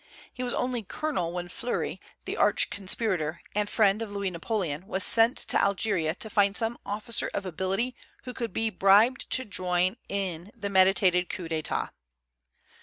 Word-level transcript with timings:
He 0.33 0.41
was 0.41 0.55
only 0.55 0.81
colonel 0.81 1.31
when 1.31 1.47
Fleury, 1.47 2.01
the 2.25 2.35
arch 2.35 2.71
conspirator 2.71 3.39
and 3.53 3.69
friend 3.69 4.01
of 4.01 4.09
Louis 4.11 4.31
Napoleon, 4.31 4.87
was 4.87 5.03
sent 5.03 5.37
to 5.37 5.61
Algeria 5.61 6.15
to 6.15 6.27
find 6.27 6.57
some 6.57 6.79
officer 6.87 7.29
of 7.35 7.45
ability 7.45 7.95
who 8.23 8.33
could 8.33 8.51
be 8.51 8.71
bribed 8.71 9.29
to 9.29 9.45
join 9.45 9.97
in 10.09 10.51
the 10.55 10.69
meditated 10.71 11.29
coup 11.29 11.47
d'état. 11.47 11.91